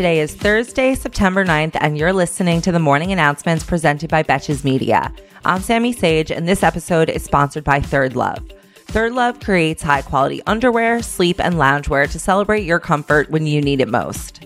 [0.00, 4.64] Today is Thursday, September 9th, and you're listening to the morning announcements presented by Betches
[4.64, 5.12] Media.
[5.44, 8.38] I'm Sammy Sage, and this episode is sponsored by Third Love.
[8.86, 13.60] Third Love creates high quality underwear, sleep, and loungewear to celebrate your comfort when you
[13.60, 14.42] need it most.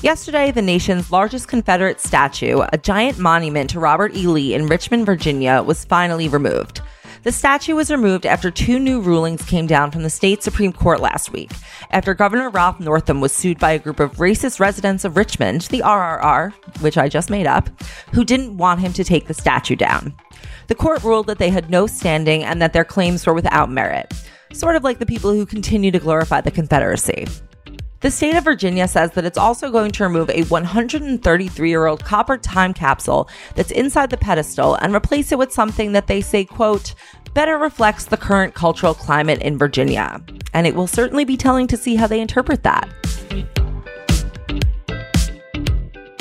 [0.00, 4.28] Yesterday, the nation's largest Confederate statue, a giant monument to Robert E.
[4.28, 6.77] Lee in Richmond, Virginia, was finally removed.
[7.28, 10.98] The statue was removed after two new rulings came down from the state Supreme Court
[10.98, 11.50] last week,
[11.90, 15.80] after Governor Ralph Northam was sued by a group of racist residents of Richmond, the
[15.80, 17.68] RRR, which I just made up,
[18.14, 20.14] who didn't want him to take the statue down.
[20.68, 24.10] The court ruled that they had no standing and that their claims were without merit,
[24.54, 27.26] sort of like the people who continue to glorify the Confederacy.
[28.00, 32.04] The state of Virginia says that it's also going to remove a 133 year old
[32.04, 36.44] copper time capsule that's inside the pedestal and replace it with something that they say,
[36.44, 36.94] quote,
[37.34, 40.22] better reflects the current cultural climate in Virginia.
[40.54, 42.88] And it will certainly be telling to see how they interpret that.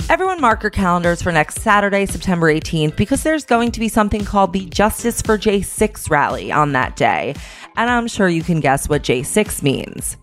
[0.09, 4.23] Everyone mark your calendars for next Saturday, September 18th, because there's going to be something
[4.23, 7.35] called the Justice for J6 rally on that day.
[7.75, 10.15] And I'm sure you can guess what J6 means.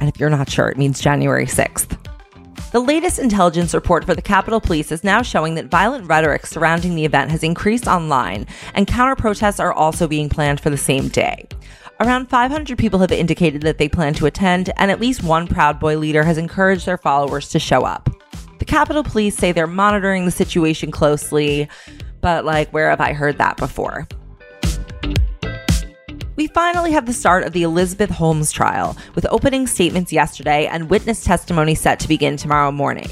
[0.00, 2.07] And if you're not sure, it means January 6th.
[2.70, 6.94] The latest intelligence report for the Capitol Police is now showing that violent rhetoric surrounding
[6.94, 11.08] the event has increased online, and counter protests are also being planned for the same
[11.08, 11.48] day.
[11.98, 15.80] Around 500 people have indicated that they plan to attend, and at least one Proud
[15.80, 18.10] Boy leader has encouraged their followers to show up.
[18.58, 21.70] The Capitol Police say they're monitoring the situation closely,
[22.20, 24.06] but like, where have I heard that before?
[26.38, 30.88] We finally have the start of the Elizabeth Holmes trial, with opening statements yesterday and
[30.88, 33.08] witness testimony set to begin tomorrow morning.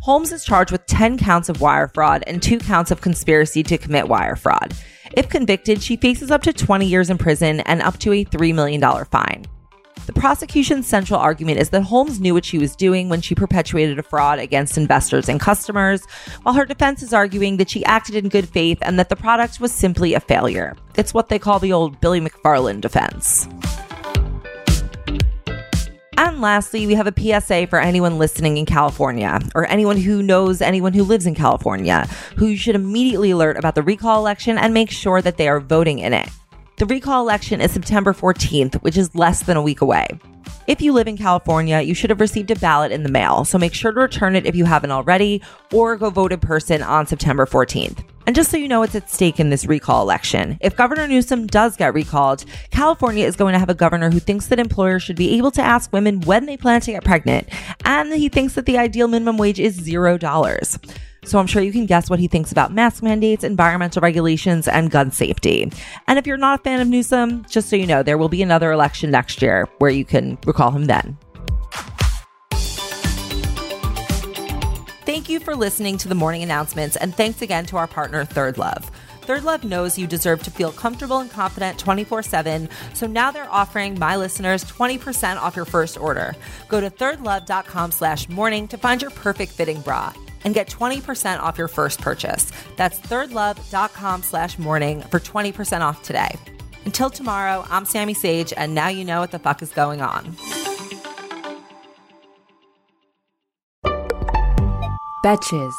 [0.00, 3.78] Holmes is charged with 10 counts of wire fraud and two counts of conspiracy to
[3.78, 4.74] commit wire fraud.
[5.12, 8.54] If convicted, she faces up to 20 years in prison and up to a $3
[8.54, 9.44] million fine.
[10.08, 13.98] The prosecution's central argument is that Holmes knew what she was doing when she perpetuated
[13.98, 16.02] a fraud against investors and customers,
[16.44, 19.60] while her defense is arguing that she acted in good faith and that the product
[19.60, 20.74] was simply a failure.
[20.96, 23.46] It's what they call the old Billy McFarland defense.
[26.16, 30.62] And lastly, we have a PSA for anyone listening in California or anyone who knows
[30.62, 34.90] anyone who lives in California who should immediately alert about the recall election and make
[34.90, 36.30] sure that they are voting in it.
[36.78, 40.06] The recall election is September 14th, which is less than a week away.
[40.68, 43.58] If you live in California, you should have received a ballot in the mail, so
[43.58, 47.08] make sure to return it if you haven't already, or go vote in person on
[47.08, 48.04] September 14th.
[48.28, 51.48] And just so you know what's at stake in this recall election, if Governor Newsom
[51.48, 55.16] does get recalled, California is going to have a governor who thinks that employers should
[55.16, 57.48] be able to ask women when they plan to get pregnant,
[57.86, 60.78] and he thinks that the ideal minimum wage is zero dollars.
[61.28, 64.90] So I'm sure you can guess what he thinks about mask mandates, environmental regulations, and
[64.90, 65.70] gun safety.
[66.06, 68.42] And if you're not a fan of Newsom, just so you know, there will be
[68.42, 71.18] another election next year where you can recall him then.
[75.04, 78.56] Thank you for listening to the morning announcements, and thanks again to our partner, Third
[78.56, 78.90] Love.
[79.20, 83.52] Third Love knows you deserve to feel comfortable and confident 24 7, so now they're
[83.52, 86.34] offering my listeners 20% off your first order.
[86.68, 91.58] Go to thirdlove.com slash morning to find your perfect fitting bra and get 20% off
[91.58, 92.52] your first purchase.
[92.76, 96.36] That's thirdlove.com slash morning for 20% off today.
[96.84, 100.36] Until tomorrow, I'm Sammy Sage, and now you know what the fuck is going on.
[105.24, 105.74] Betches.